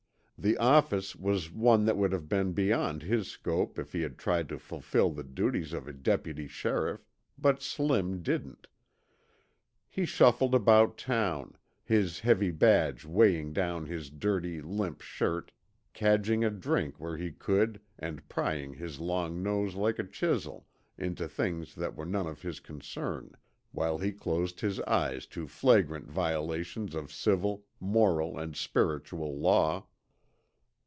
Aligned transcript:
The 0.43 0.57
office 0.57 1.15
was 1.15 1.51
one 1.51 1.85
that 1.85 1.97
would 1.97 2.11
have 2.11 2.27
been 2.27 2.53
beyond 2.53 3.03
his 3.03 3.27
scope 3.29 3.77
if 3.77 3.93
he 3.93 4.01
had 4.01 4.17
tried 4.17 4.49
to 4.49 4.57
fulfill 4.57 5.11
the 5.11 5.21
duties 5.23 5.71
of 5.71 5.87
a 5.87 5.93
deputy 5.93 6.47
sheriff, 6.47 7.05
but 7.37 7.61
Slim 7.61 8.23
didn't. 8.23 8.65
He 9.87 10.03
shuffled 10.03 10.55
about 10.55 10.97
town, 10.97 11.57
his 11.83 12.21
heavy 12.21 12.49
badge 12.49 13.05
weighting 13.05 13.53
down 13.53 13.85
his 13.85 14.09
dirty, 14.09 14.61
limp 14.63 15.01
shirt, 15.01 15.51
cadging 15.93 16.43
a 16.43 16.49
drink 16.49 16.99
where 16.99 17.17
he 17.17 17.31
could 17.31 17.79
and 17.99 18.27
prying 18.27 18.73
his 18.73 18.99
long 18.99 19.43
nose 19.43 19.75
like 19.75 19.99
a 19.99 20.03
chisel 20.03 20.65
into 20.97 21.27
things 21.27 21.75
that 21.75 21.95
were 21.95 22.03
none 22.03 22.25
of 22.25 22.41
his 22.41 22.59
concern, 22.59 23.33
while 23.73 23.99
he 23.99 24.11
closed 24.11 24.61
his 24.61 24.79
eyes 24.87 25.27
to 25.27 25.45
flagrant 25.47 26.07
violations 26.09 26.95
of 26.95 27.11
civil, 27.13 27.63
moral, 27.79 28.39
and 28.39 28.55
spiritual 28.55 29.37
law. 29.37 29.85